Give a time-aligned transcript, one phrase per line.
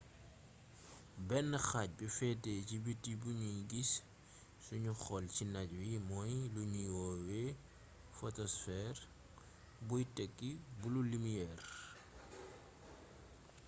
[1.27, 3.91] benn xaaj bi feete si biti buñuy gis
[4.65, 7.49] sunuy xool ci naaj wi moom lañuy woowee
[8.17, 8.95] fotosfeer
[9.87, 11.61] buy tekki bulu limiyeer